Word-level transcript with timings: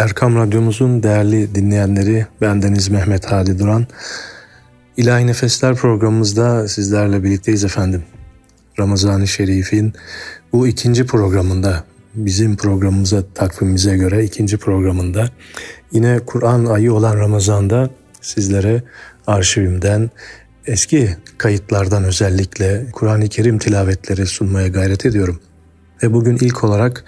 Erkam 0.00 0.36
Radyomuzun 0.36 1.02
değerli 1.02 1.54
dinleyenleri, 1.54 2.26
bendeniz 2.40 2.88
Mehmet 2.88 3.26
Hadi 3.26 3.58
Duran. 3.58 3.86
İlahi 4.96 5.26
Nefesler 5.26 5.74
programımızda 5.74 6.68
sizlerle 6.68 7.22
birlikteyiz 7.22 7.64
efendim. 7.64 8.02
Ramazan-ı 8.78 9.28
Şerif'in 9.28 9.92
bu 10.52 10.68
ikinci 10.68 11.06
programında, 11.06 11.84
bizim 12.14 12.56
programımıza, 12.56 13.22
takvimimize 13.34 13.96
göre 13.96 14.24
ikinci 14.24 14.56
programında 14.56 15.28
yine 15.92 16.20
Kur'an 16.26 16.64
ayı 16.64 16.92
olan 16.92 17.16
Ramazan'da 17.16 17.90
sizlere 18.20 18.82
arşivimden, 19.26 20.10
eski 20.66 21.16
kayıtlardan 21.38 22.04
özellikle 22.04 22.86
Kur'an-ı 22.92 23.28
Kerim 23.28 23.58
tilavetleri 23.58 24.26
sunmaya 24.26 24.68
gayret 24.68 25.06
ediyorum. 25.06 25.40
Ve 26.02 26.12
bugün 26.12 26.36
ilk 26.36 26.64
olarak 26.64 27.04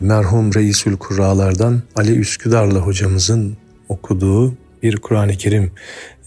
merhum 0.00 0.54
Reisül 0.54 0.96
Kurralardan 0.96 1.82
Ali 1.96 2.18
Üsküdarlı 2.18 2.78
hocamızın 2.78 3.56
okuduğu 3.88 4.54
bir 4.82 4.96
Kur'an-ı 4.96 5.32
Kerim 5.32 5.72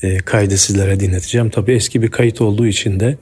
e, 0.01 0.17
kaydı 0.17 0.57
sizlere 0.57 0.99
dinleteceğim. 0.99 1.49
Tabi 1.49 1.73
eski 1.73 2.01
bir 2.01 2.11
kayıt 2.11 2.41
olduğu 2.41 2.67
için 2.67 2.99
de 2.99 3.17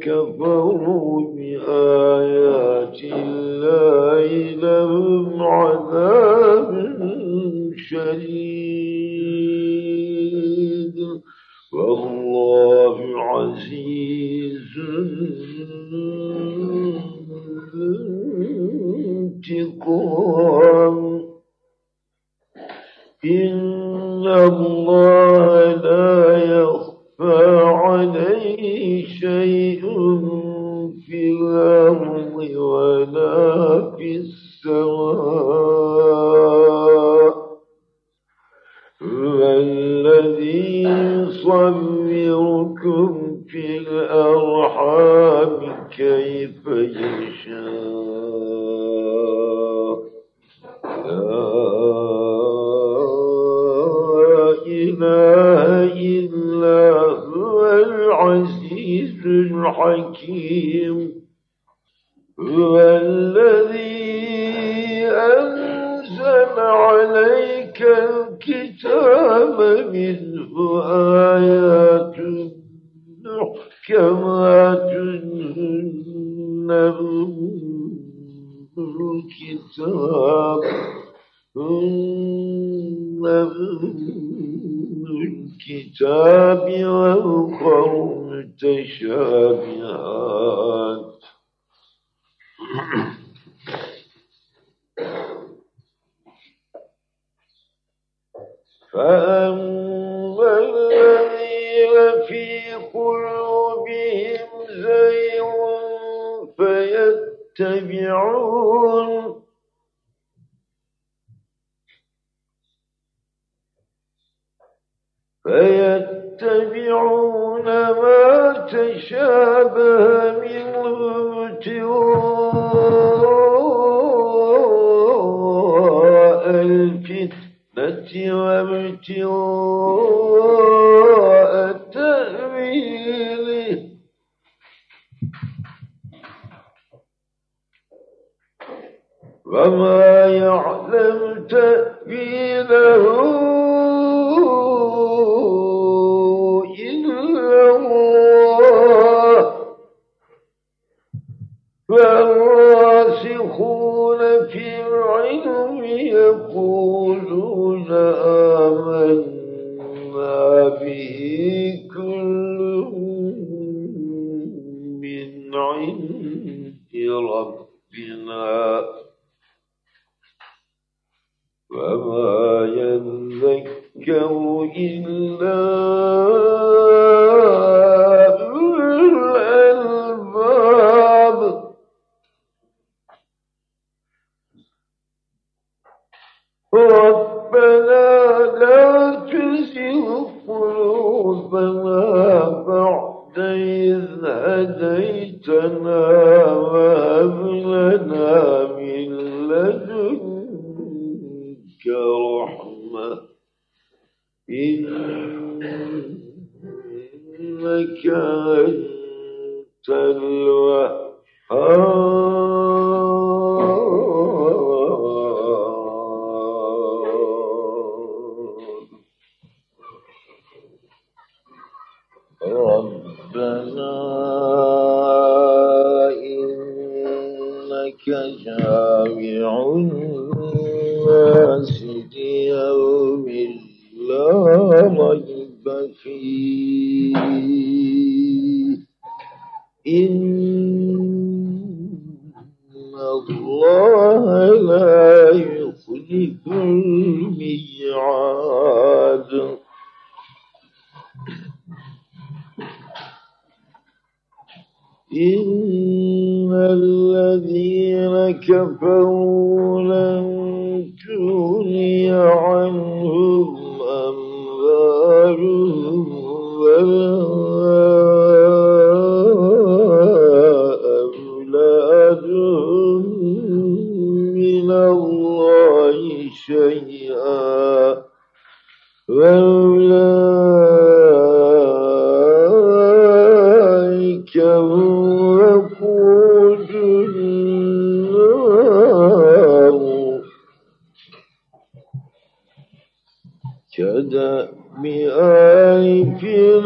كفروا 0.00 1.29
antes 59.90 60.79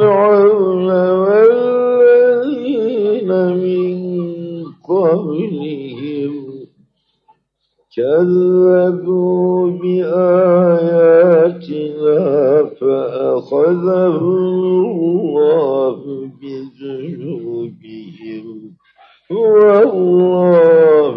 فرعون 0.05 0.91
والذين 1.25 2.51
من 3.65 3.95
قبلهم 4.89 6.35
كذبوا 7.97 9.71
بآياتنا 9.71 11.05
فأخذهم 12.81 14.21
الله 14.85 16.01
بذنوبهم 16.43 17.95
والله 19.31 21.15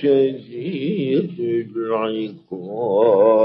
شديد 0.00 1.38
العقاب. 1.76 3.37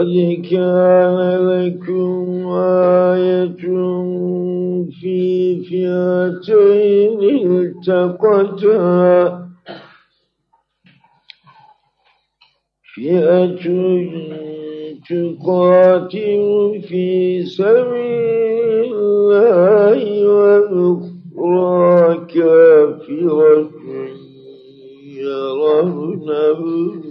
قد 0.00 0.42
كان 0.50 1.18
لكم 1.48 2.48
آية 2.56 3.62
في 5.00 5.60
فئتين 5.68 7.20
التقتا 7.52 8.78
فئة 12.94 13.64
تقاتل 15.08 16.44
في 16.88 17.06
سبيل 17.44 18.94
الله 18.94 20.00
والأخرى 20.28 22.00
كافرة 22.34 23.70
يرونهم 25.20 27.09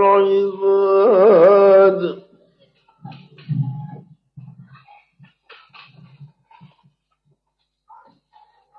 بالعباد 0.00 2.00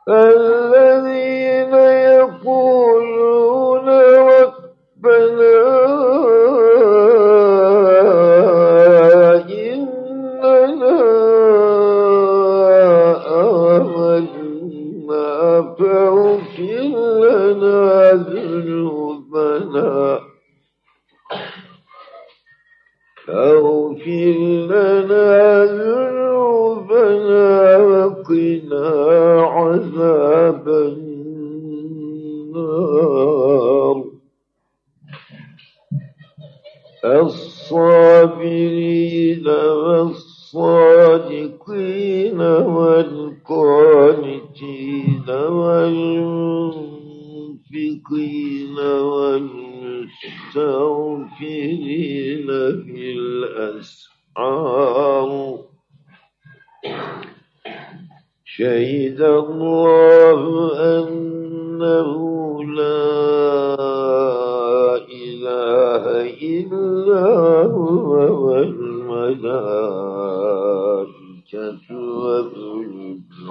الذين 0.09 1.73
يقولون 2.17 2.80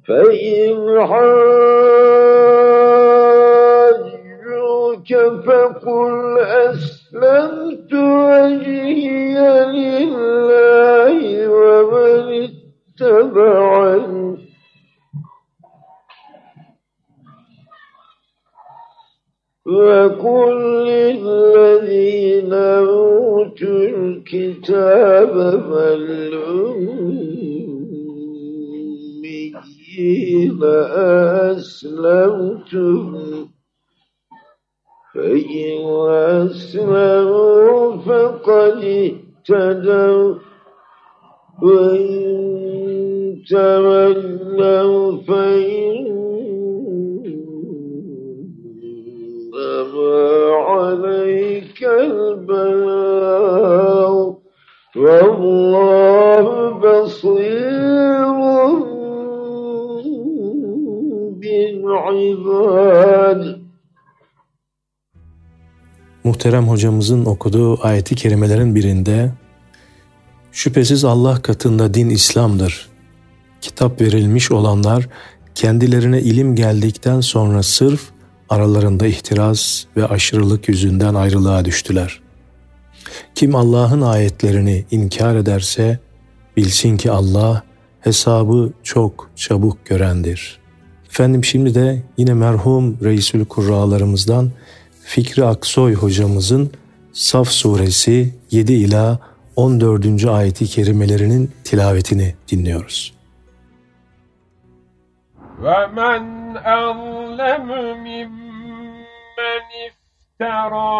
فإن 0.07 1.05
حاجوك 1.07 1.81
فقل 5.45 6.39
أسلمت 6.39 7.93
وجهي 7.93 9.35
لله 9.75 11.17
ومن 11.49 12.49
اتبعني. 12.99 14.37
وقل 19.65 20.51
للذين 20.87 22.53
أوتوا 22.53 23.85
الكتاب 23.87 25.33
فالأميين 25.69 27.00
أسلمتم 31.51 33.17
فإن 35.15 36.09
أسلموا 36.09 37.97
فقد 37.97 38.83
اهتدوا. 38.83 40.35
وإن 41.63 42.21
تولوا 43.49 45.17
فإنما 45.27 45.81
عليك 50.53 51.83
البلاغ. 51.83 53.11
والله 54.97 56.69
بصير 56.69 57.50
بالعباد 62.10 63.66
Muhterem 66.24 66.68
hocamızın 66.68 67.24
okuduğu 67.24 67.86
ayeti 67.86 68.14
kerimelerin 68.14 68.74
birinde 68.74 69.32
şüphesiz 70.52 71.04
Allah 71.04 71.42
katında 71.42 71.94
din 71.94 72.10
İslam'dır. 72.10 72.88
Kitap 73.60 74.00
verilmiş 74.00 74.50
olanlar 74.50 75.08
kendilerine 75.54 76.20
ilim 76.20 76.54
geldikten 76.54 77.20
sonra 77.20 77.62
sırf 77.62 78.00
aralarında 78.48 79.06
ihtiras 79.06 79.84
ve 79.96 80.06
aşırılık 80.06 80.68
yüzünden 80.68 81.14
ayrılığa 81.14 81.64
düştüler. 81.64 82.20
Kim 83.34 83.54
Allah'ın 83.54 84.00
ayetlerini 84.00 84.84
inkar 84.90 85.36
ederse 85.36 85.98
bilsin 86.56 86.96
ki 86.96 87.10
Allah 87.10 87.62
hesabı 88.00 88.72
çok 88.82 89.30
çabuk 89.36 89.86
görendir. 89.86 90.59
Efendim 91.10 91.44
şimdi 91.44 91.74
de 91.74 92.02
yine 92.16 92.34
merhum 92.34 92.98
Reisül 93.04 93.44
Kurralarımızdan 93.44 94.50
Fikri 95.04 95.44
Aksoy 95.44 95.94
hocamızın 95.94 96.72
Saf 97.12 97.48
suresi 97.48 98.34
7 98.50 98.72
ila 98.72 99.18
14. 99.56 100.24
ayeti 100.24 100.66
kerimelerinin 100.66 101.52
tilavetini 101.64 102.34
dinliyoruz. 102.48 103.16
وَمَنْ 105.62 106.56
أَظْلَمُ 106.80 107.68
مِمَّنِ 108.08 109.66
افْتَرَى 109.88 110.94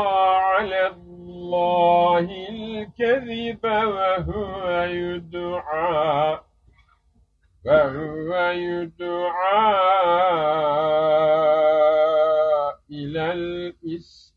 عَلَى 0.50 0.83
اللَّهِ 0.97 2.26
الْكَذِبَ 2.50 3.64
وَهُوَ 3.95 4.64
يُدْعَى 5.00 6.40
وهو 7.65 8.51
يدعى 8.51 9.72
إلى 12.91 13.32
الإسلام. 13.32 14.32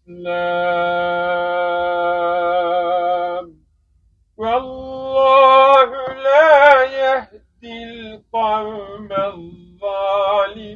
والله 4.36 5.90
لا 6.14 6.84
يهدي 6.84 7.84
القوم 7.84 9.08
الظالمين. 9.12 10.74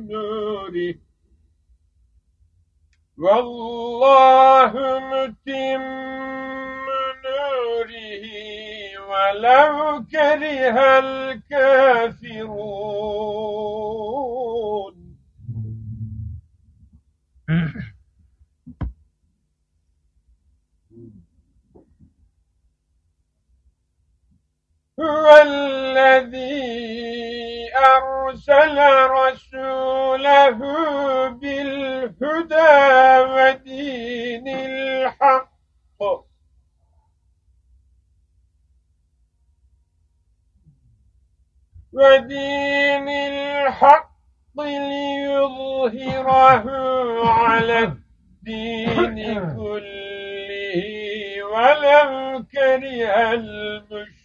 نوره. 0.09 0.95
والله 3.17 4.71
متم 4.99 5.83
نوره. 7.25 8.25
ولو 9.09 10.03
كره 10.11 10.77
الكافرون 10.99 12.39
هو 25.29 25.41
الذي 25.41 26.69
أرسل 27.75 28.77
رسوله 29.09 30.59
بالهدى 31.29 32.79
ودين 33.33 34.47
الحق. 34.47 35.49
ودين 41.93 43.09
الحق 43.09 44.09
ليظهره 44.57 46.65
على 47.29 47.79
الدين 47.79 49.39
كله 49.55 50.83
ولو 51.43 52.43
كره 52.51 53.33
المشركون. 53.33 54.18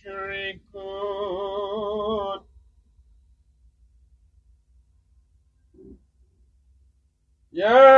يا 7.55 7.95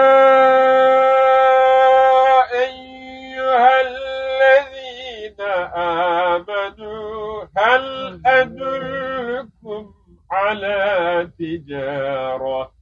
أيها 2.52 3.80
الذين 3.80 5.40
آمنوا 5.74 7.44
هل 7.56 8.20
أدلكم 8.26 9.94
على 10.30 11.30
تجارة؟ 11.38 12.72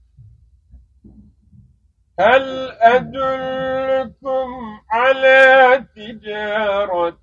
هل 2.20 2.70
أدلكم 2.80 4.48
على 4.90 5.84
تجارة 5.96 7.18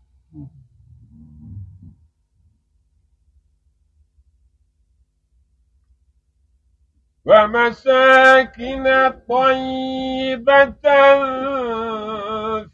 ومساكن 7.27 8.85
طيبة 9.29 10.75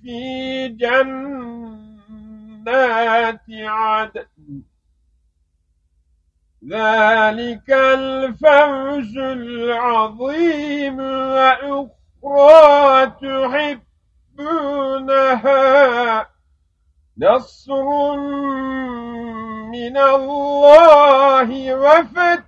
في 0.02 0.68
جنات 0.68 1.40
عدن. 3.50 4.29
ذلك 6.68 7.70
الفوز 7.70 9.18
العظيم 9.18 11.00
وأخرى 11.00 11.86
تحبونها. 14.36 16.26
نصر 17.18 18.16
من 19.72 19.96
الله 19.96 21.74
وفتح 21.74 22.42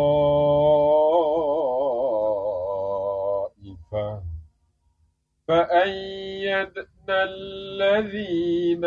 فأيدنا 5.49 6.87
الذين 7.09 8.85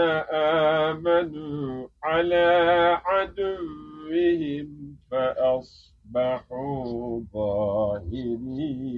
آمنوا 0.87 1.87
على 2.12 2.48
عدوهم 3.04 4.68
فأصبحوا 5.10 6.76
ظاهرين 7.32 8.88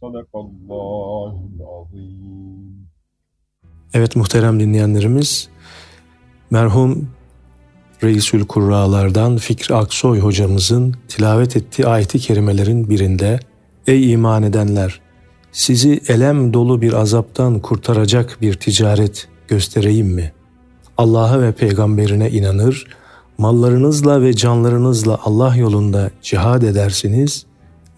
صدق 0.00 0.32
الله 0.36 1.32
العظيم 1.54 2.88
Evet 3.94 4.16
muhterem 4.16 4.60
dinleyenlerimiz 4.60 5.48
merhum 6.50 7.10
Reisül 8.02 8.46
Kurralardan 8.46 9.36
Fikri 9.36 9.74
Aksoy 9.74 10.20
hocamızın 10.20 10.96
tilavet 11.08 11.56
ettiği 11.56 11.86
ayeti 11.86 12.18
kerimelerin 12.18 12.90
birinde 12.90 13.40
Ey 13.86 14.12
iman 14.12 14.42
edenler! 14.42 15.01
Sizi 15.53 16.01
elem 16.07 16.53
dolu 16.53 16.81
bir 16.81 16.93
azaptan 16.93 17.59
kurtaracak 17.59 18.37
bir 18.41 18.53
ticaret 18.53 19.27
göstereyim 19.47 20.07
mi? 20.07 20.33
Allah'a 20.97 21.41
ve 21.41 21.51
peygamberine 21.51 22.31
inanır, 22.31 22.87
mallarınızla 23.37 24.21
ve 24.21 24.33
canlarınızla 24.33 25.19
Allah 25.23 25.55
yolunda 25.55 26.11
cihad 26.21 26.61
edersiniz. 26.61 27.45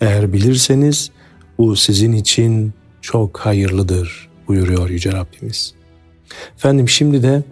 Eğer 0.02 0.34
bilirseniz 0.34 1.12
bu 1.58 1.76
sizin 1.76 2.14
için 2.14 2.74
çok 3.02 3.40
hayırlıdır 3.40 4.30
buyuruyor 4.48 4.90
Yüce 4.90 5.12
Rabbimiz. 5.12 5.74
Efendim 6.56 6.90
şimdi 6.90 7.24
de 7.24 7.44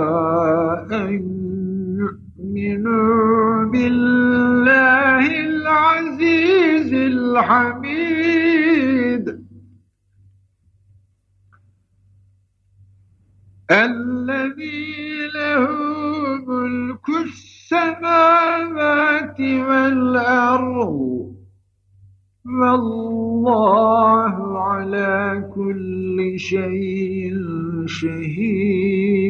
الحميد 7.41 9.25
الذي 13.71 15.27
له 15.35 15.67
ملك 16.47 17.07
السماوات 17.25 19.39
والأرض. 19.41 21.31
والله 22.45 24.59
على 24.59 25.49
كل 25.55 26.33
شيء 26.37 27.33
شهيد. 27.85 29.21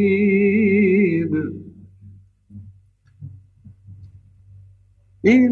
إن 5.26 5.52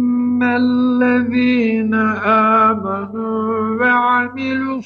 الذين 0.43 1.93
آمنوا 2.73 3.79
وعملوا 3.79 4.77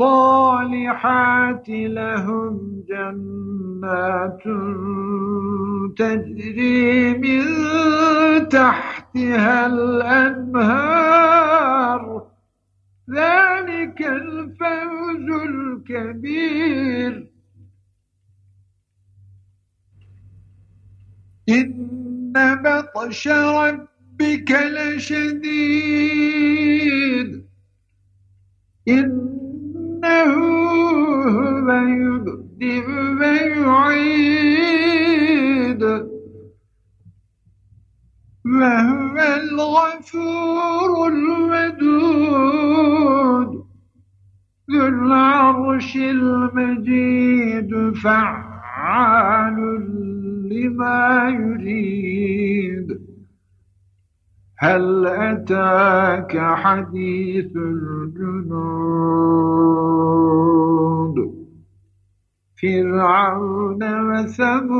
الصالحات 0.00 1.68
لهم 1.68 2.82
جنات 2.88 4.42
تجري 5.96 7.14
من 7.18 7.44
تحتها 8.48 9.66
الأنهار 9.66 11.14
ذلك 13.10 14.02
الفوز 14.02 15.28
الكبير 15.46 17.30
إن 21.48 22.32
بطش 22.62 23.28
ربك 23.28 23.93
لشديد. 24.22 25.44
إنه 28.88 30.34
هو 31.24 31.72
يبدئ 31.72 32.86
ويعيد. 33.20 34.14
وهو 38.44 39.16
الغفور 39.18 41.08
الودود. 41.08 42.44
ذو 44.70 44.86
العرش 44.86 45.96
المجيد 45.96 47.92
فعال 47.94 49.56
لما 50.50 51.28
يريد. 51.28 53.13
هل 54.64 55.06
أتاك 55.06 56.32
حديث 56.38 57.56
الجنود؟ 57.56 58.94
فرعون 62.62 63.82
وثمود. 64.10 64.70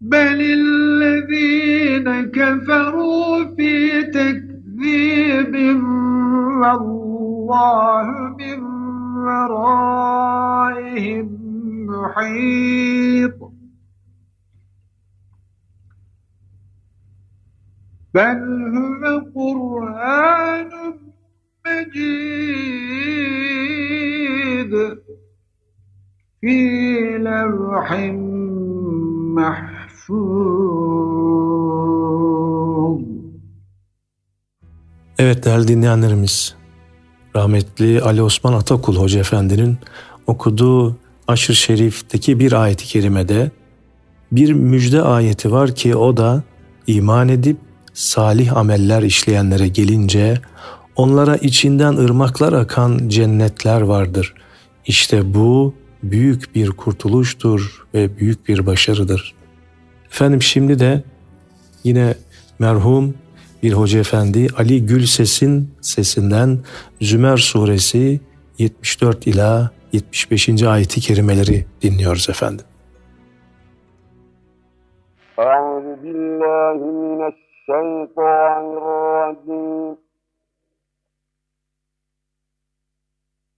بل 0.00 0.40
الذين 0.60 2.30
كفروا 2.30 3.44
في 3.56 4.02
تكذيب 4.02 5.54
والله 6.62 8.06
من 8.38 8.60
ورائهم 9.26 11.26
محيط. 11.86 13.51
بل 18.13 18.39
هو 18.77 19.03
قرآن 19.35 20.71
مجيد 21.65 23.03
في 26.41 26.57
لوح 27.17 27.89
محفوظ 29.37 30.67
Evet 35.19 35.45
değerli 35.45 35.67
dinleyenlerimiz, 35.67 36.55
rahmetli 37.35 38.01
Ali 38.01 38.21
Osman 38.21 38.53
Atakul 38.53 38.95
Hoca 38.95 39.19
Efendi'nin 39.19 39.77
okuduğu 40.27 40.95
Aşır 41.27 41.53
Şerif'teki 41.53 42.39
bir 42.39 42.51
ayeti 42.53 42.85
kerimede 42.85 43.51
bir 44.31 44.53
müjde 44.53 45.01
ayeti 45.01 45.51
var 45.51 45.75
ki 45.75 45.95
o 45.95 46.17
da 46.17 46.43
iman 46.87 47.29
edip 47.29 47.57
salih 47.94 48.56
ameller 48.56 49.02
işleyenlere 49.02 49.68
gelince 49.68 50.38
onlara 50.96 51.36
içinden 51.36 51.96
ırmaklar 51.96 52.52
akan 52.52 53.08
cennetler 53.08 53.80
vardır. 53.80 54.34
İşte 54.86 55.34
bu 55.34 55.74
büyük 56.02 56.54
bir 56.54 56.70
kurtuluştur 56.70 57.86
ve 57.94 58.16
büyük 58.16 58.48
bir 58.48 58.66
başarıdır. 58.66 59.34
Efendim 60.06 60.42
şimdi 60.42 60.78
de 60.78 61.02
yine 61.84 62.14
merhum 62.58 63.14
bir 63.62 63.72
hoca 63.72 64.00
efendi 64.00 64.46
Ali 64.58 64.86
Gülses'in 64.86 65.70
sesinden 65.80 66.58
Zümer 67.00 67.36
suresi 67.36 68.20
74 68.58 69.26
ila 69.26 69.70
75. 69.92 70.62
ayeti 70.62 71.00
kerimeleri 71.00 71.66
dinliyoruz 71.82 72.28
efendim. 72.30 72.64
الشيطان 77.62 78.64
الرجيم. 78.76 79.96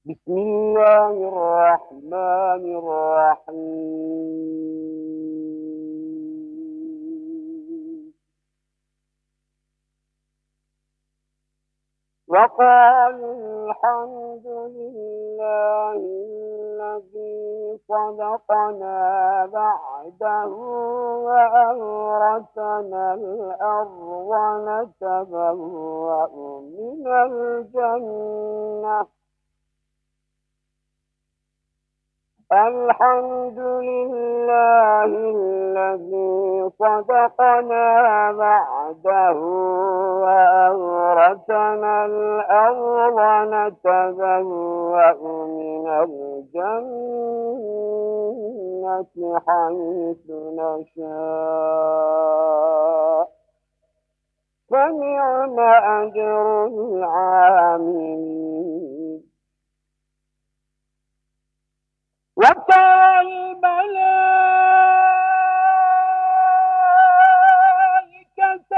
بسم 0.04 0.36
الله 0.36 1.14
الرحمن 1.28 2.62
الرحيم. 2.80 4.83
وقالوا 12.28 13.34
الحمد 13.68 14.46
لله 14.46 15.96
الذي 16.60 17.78
صدقنا 17.88 18.98
بعده 19.52 20.46
وأورثنا 21.26 23.04
الأرض 23.14 24.30
نتبوأ 24.68 26.28
من 26.60 27.06
الجنة. 27.26 29.06
الحمد 32.54 33.58
لله 33.58 35.04
الذي 35.04 36.70
صدقنا 36.78 38.32
بعده 38.32 39.38
وأورثنا 40.22 42.04
الأرض 42.06 43.18
نتبوأ 43.54 45.12
من 45.46 45.86
الجنة 45.88 46.74
حيث 49.46 50.26
نشاء. 50.30 51.74
فنعم 54.70 55.60
أجر 56.00 56.66
العاملين. 56.66 58.34
وترى 62.36 63.20
الملائكة 67.60 68.74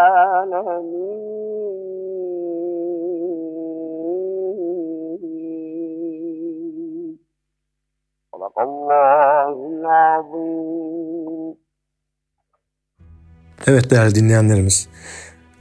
صدق 8.32 8.58
الله 8.60 9.56
العظيم. 9.72 11.56
Evet 13.68 13.92
değerli 13.92 14.16
dinleyenlerimiz, 14.16 14.90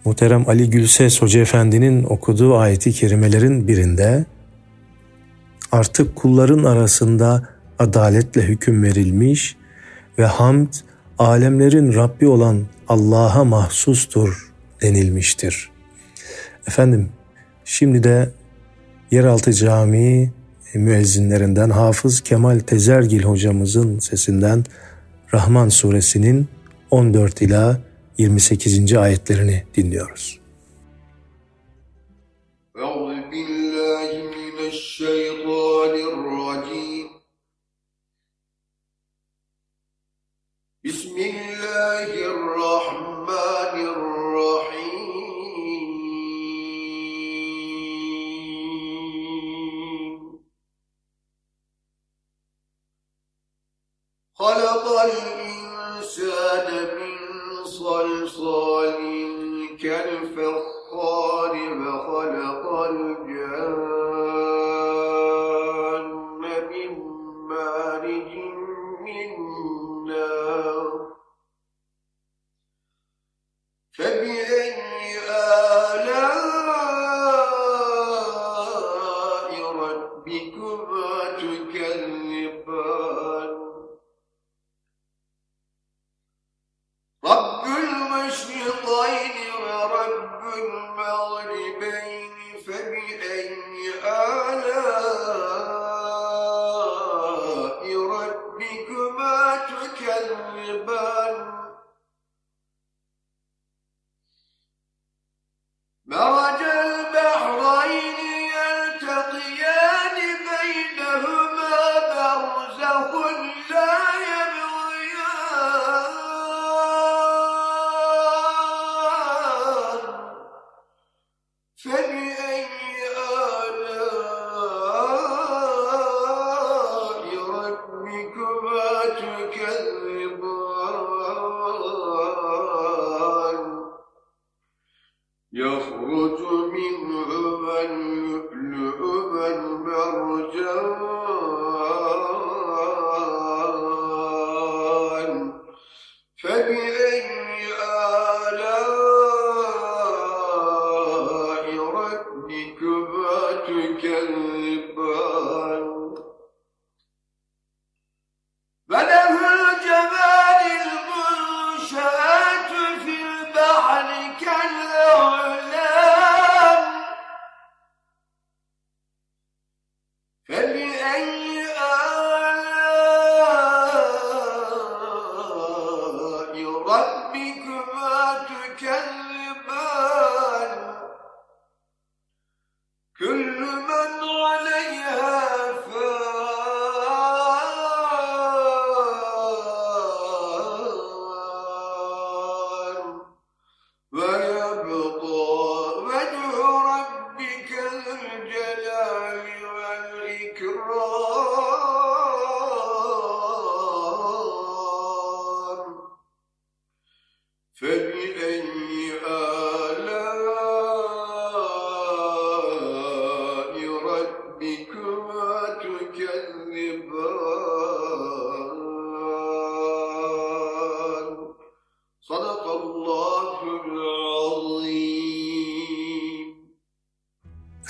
Muhterem 0.05 0.49
Ali 0.49 0.71
Gülses 0.71 1.23
Hoca 1.23 1.41
Efendi'nin 1.41 2.05
okuduğu 2.05 2.57
ayeti 2.57 2.93
kerimelerin 2.93 3.69
birinde 3.69 4.25
artık 5.73 6.17
kulların 6.17 6.65
arasında 6.65 7.49
adaletle 7.79 8.43
hüküm 8.43 8.83
verilmiş 8.83 9.57
ve 10.19 10.27
hamd 10.27 10.73
alemlerin 11.19 11.95
Rabbi 11.95 12.27
olan 12.27 12.63
Allah'a 12.89 13.45
mahsustur 13.45 14.53
denilmiştir. 14.83 15.71
Efendim 16.67 17.09
şimdi 17.65 18.03
de 18.05 18.31
Yeraltı 19.11 19.53
Camii 19.53 20.33
müezzinlerinden 20.75 21.71
Hafız 21.71 22.21
Kemal 22.21 22.59
Tezergil 22.59 23.23
hocamızın 23.23 23.99
sesinden 23.99 24.65
Rahman 25.35 25.69
suresinin 25.69 26.49
14 26.91 27.43
ila 27.43 27.81
28. 28.19 28.99
ayetlerini 28.99 29.65
dinliyoruz. 29.77 30.45
أعوذ 32.85 33.17
بالله 33.31 34.11
من 34.39 34.57
الشيطان 34.73 35.95
الرجيم 36.13 37.09
بسم 40.85 41.17
الله 41.33 42.11
الرحمن 42.35 43.75
الرحيم 43.95 45.05
خلق 54.35 54.85
الإنسان 55.09 56.69
من 56.99 57.14
صلصال 57.85 58.95
كالفخار 59.83 61.53
وخلق 61.87 62.73
الجان 62.91 64.04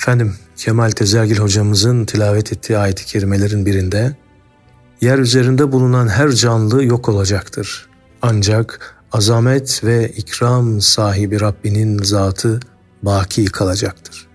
Efendim 0.05 0.35
Kemal 0.57 0.91
Tezergil 0.91 1.37
hocamızın 1.37 2.05
tilavet 2.05 2.53
ettiği 2.53 2.79
ayet-i 2.79 3.07
kerimelerin 3.07 3.67
birinde 3.67 4.17
yer 5.01 5.19
üzerinde 5.19 5.73
bulunan 5.73 6.09
her 6.09 6.31
canlı 6.31 6.85
yok 6.85 7.09
olacaktır. 7.09 7.87
Ancak 8.23 8.95
azamet 9.13 9.85
ve 9.85 10.09
ikram 10.09 10.81
sahibi 10.81 11.41
Rabbinin 11.41 12.03
zatı 12.03 12.61
baki 13.03 13.45
kalacaktır. 13.45 14.27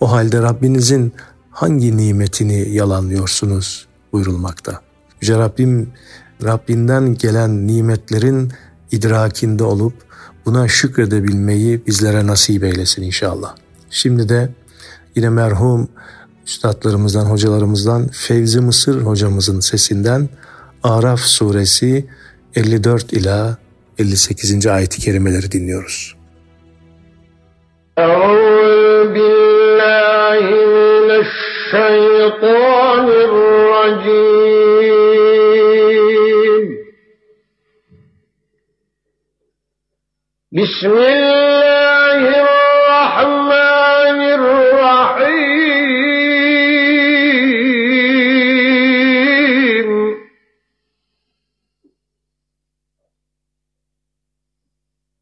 O 0.00 0.12
halde 0.12 0.42
Rabbinizin 0.42 1.12
hangi 1.50 1.96
nimetini 1.96 2.68
yalanlıyorsunuz 2.74 3.86
buyurulmakta. 4.12 4.80
Yüce 5.20 5.38
Rabbim 5.38 5.92
Rabbinden 6.44 7.14
gelen 7.14 7.66
nimetlerin 7.66 8.52
idrakinde 8.90 9.64
olup 9.64 9.94
buna 10.46 10.68
şükredebilmeyi 10.68 11.86
bizlere 11.86 12.26
nasip 12.26 12.64
eylesin 12.64 13.02
inşallah. 13.02 13.54
Şimdi 13.90 14.28
de 14.28 14.50
Yine 15.16 15.28
merhum 15.28 15.88
üstadlarımızdan, 16.46 17.24
hocalarımızdan 17.24 18.08
Fevzi 18.08 18.60
Mısır 18.60 19.02
hocamızın 19.02 19.60
sesinden 19.60 20.28
Araf 20.82 21.20
suresi 21.20 22.06
54 22.54 23.12
ila 23.12 23.58
58. 23.98 24.66
ayeti 24.66 25.00
kerimeleri 25.00 25.52
dinliyoruz. 25.52 26.16
Bismillah 40.52 41.49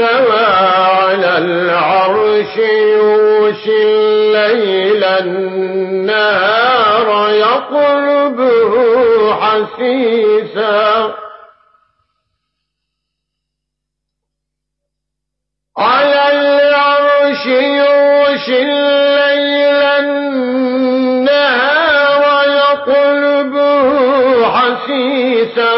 استوى 0.00 0.46
على 0.46 1.38
العرش 1.38 2.56
يوشي 2.56 3.82
الليل 3.82 5.04
النهار 5.04 7.08
يطلبه 7.30 8.72
حثيثا 9.34 11.14
على 15.78 16.32
العرش 16.32 17.46
يوشي 17.46 18.62
الليل 18.62 19.82
النهار 20.04 22.22
يطلبه 22.48 23.90
حثيثا 24.50 25.74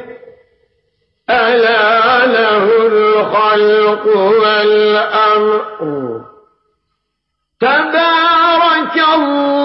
ألا 1.30 2.26
له 2.26 2.66
الخلق 2.88 4.06
والأمر. 4.18 5.80
تبارك 7.62 8.96
الله 9.16 9.65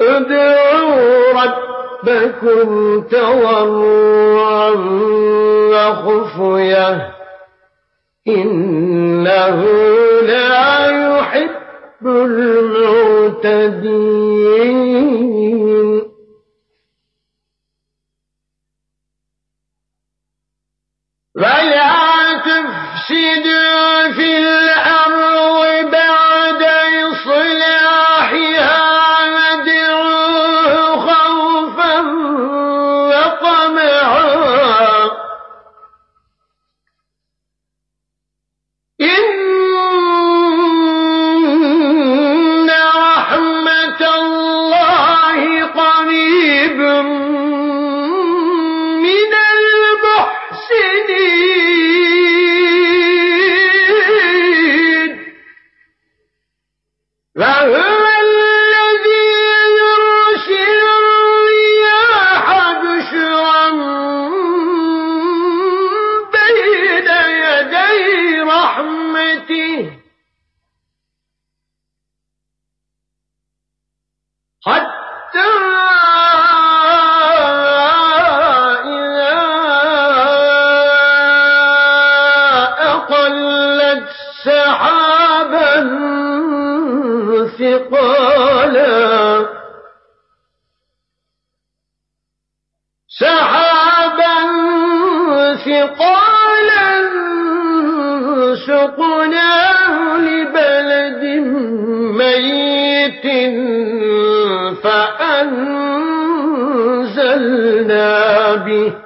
ادعوا 0.00 1.32
ربكم 1.32 3.00
تضرعا 3.02 4.70
وخفية. 5.70 7.14
إنه 8.28 9.64
لا 10.20 10.86
يحب 10.86 12.06
المعتدين. 12.06 13.64
ولا 21.36 21.94
تفسدوا 22.38 23.63
ثقالا 87.74 89.46
سحابا 93.08 94.36
ثقالا 95.54 96.88
سقناه 98.66 100.18
لبلد 100.18 101.22
ميت 102.18 103.26
فأنزلنا 104.82 105.74
به. 108.54 109.03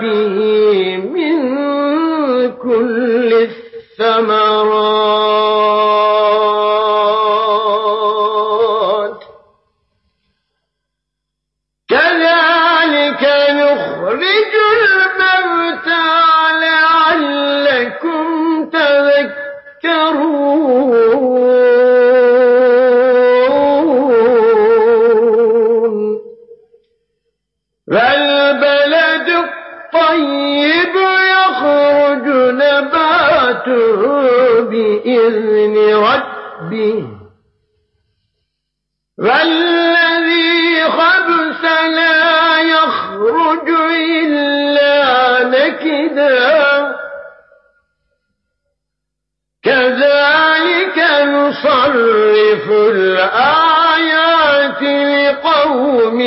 به 0.00 0.39
بإذن 35.04 35.94
ربه 35.94 37.04
والذي 39.18 40.84
خبث 40.84 41.64
لا 41.64 42.60
يخرج 42.60 43.68
إلا 44.16 45.44
نكدا. 45.44 46.96
كذلك 49.64 50.98
نصرف 51.24 52.70
الآيات 52.70 53.52
لقوم 54.82 56.20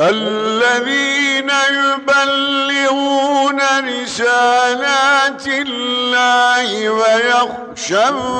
الذين 0.00 1.50
يبلغون 1.72 3.60
رسالات 3.88 5.46
الله 5.46 6.90
ويخشونه 6.90 8.34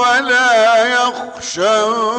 ولا 0.00 0.84
يخشون 0.84 2.12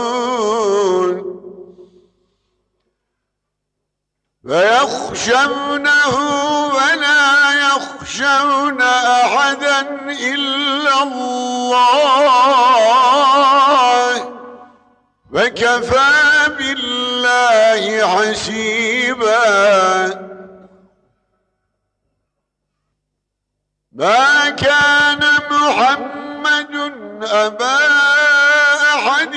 ويخشونه 4.44 6.16
ولا 6.68 7.54
يخشون 7.54 8.82
أحدا 8.82 9.80
إلا 10.10 11.04
الله 11.04 12.14
وكفى 15.34 16.50
بالله 16.58 18.08
حسيبا. 18.08 19.44
ما 23.92 24.50
كان 24.50 25.20
محمد 25.52 26.76
أبا 27.24 27.78
أحد 28.96 29.36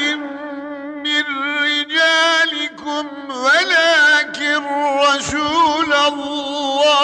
من 1.07 1.25
رجالكم 1.65 3.07
ولكن 3.31 4.65
رسول 4.99 5.93
الله. 5.95 6.97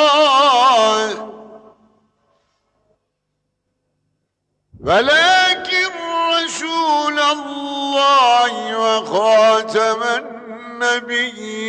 ولكن 4.80 5.93
رسول 6.34 7.18
الله. 7.18 8.32
وخاتم 8.75 10.01
النبيين 10.84 11.67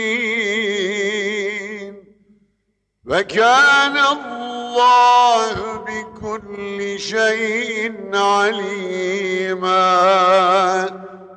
وكان 3.06 3.96
الله 4.14 5.54
بكل 5.88 6.98
شيء 6.98 7.92
عليما 8.14 9.88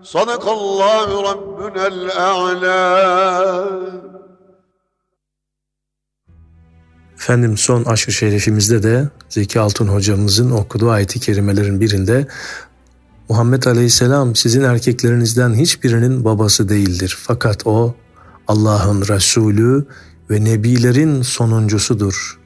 صدق 0.04 0.50
الله 0.50 1.08
ربنا 1.32 1.88
الأعلى 1.88 2.92
Efendim 7.22 7.58
son 7.58 7.84
aşk 7.84 8.12
şerifimizde 8.12 8.84
de 8.84 9.10
Zeki 9.30 9.60
Altun 9.60 9.88
hocamızın 9.88 10.52
okuduğu 10.52 10.90
ayeti 10.90 11.20
kerimelerin 11.20 11.82
birinde 11.82 12.28
Muhammed 13.29 13.63
Aleyhisselam 13.63 14.37
sizin 14.37 14.63
erkeklerinizden 14.63 15.55
hiçbirinin 15.55 16.25
babası 16.25 16.69
değildir. 16.69 17.19
Fakat 17.21 17.67
o 17.67 17.95
Allah'ın 18.49 19.03
Resulü 19.03 19.87
ve 20.31 20.45
Nebilerin 20.45 21.23
sonuncusudur. 21.23 22.39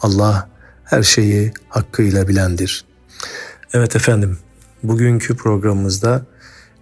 Allah 0.00 0.50
her 0.84 1.02
şeyi 1.02 1.52
hakkıyla 1.68 2.28
bilendir. 2.28 2.84
Evet 3.72 3.96
efendim, 3.96 4.38
bugünkü 4.82 5.36
programımızda 5.36 6.26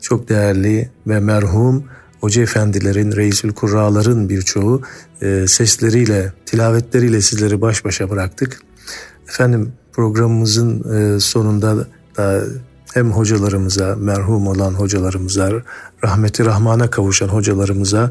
çok 0.01 0.29
değerli 0.29 0.91
ve 1.07 1.21
merhum 1.21 1.85
hoca 2.21 2.43
efendilerin, 2.43 3.13
reisül 3.13 3.53
kurraların 3.53 4.29
birçoğu 4.29 4.83
e, 5.23 5.47
sesleriyle, 5.47 6.33
tilavetleriyle 6.47 7.21
sizleri 7.21 7.61
baş 7.61 7.85
başa 7.85 8.11
bıraktık. 8.11 8.61
Efendim 9.29 9.73
programımızın 9.93 10.95
e, 10.95 11.21
sonunda 11.21 11.87
da 12.17 12.45
hem 12.95 13.13
hocalarımıza, 13.13 13.97
merhum 13.97 14.47
olan 14.47 14.75
hocalarımıza, 14.75 15.51
rahmeti 16.05 16.45
rahmana 16.45 16.91
kavuşan 16.91 17.29
hocalarımıza 17.29 18.11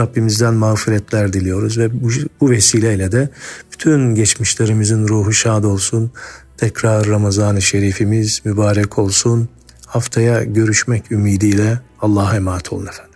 Rabbimizden 0.00 0.54
mağfiretler 0.54 1.32
diliyoruz 1.32 1.78
ve 1.78 2.02
bu, 2.02 2.08
bu 2.40 2.50
vesileyle 2.50 3.12
de 3.12 3.28
bütün 3.72 4.14
geçmişlerimizin 4.14 5.08
ruhu 5.08 5.32
şad 5.32 5.64
olsun. 5.64 6.10
Tekrar 6.56 7.06
Ramazan-ı 7.06 7.62
Şerifimiz 7.62 8.40
mübarek 8.44 8.98
olsun. 8.98 9.48
Haftaya 9.86 10.44
görüşmek 10.44 11.12
ümidiyle 11.12 11.78
Allah'a 12.00 12.36
emanet 12.36 12.72
olun 12.72 12.86
efendim. 12.86 13.13